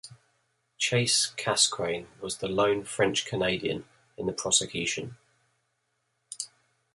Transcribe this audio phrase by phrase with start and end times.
[0.79, 3.85] Chase-Casgrain was the lone French-Canadian
[4.17, 5.17] in the prosecution.